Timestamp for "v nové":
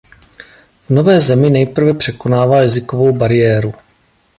0.83-1.19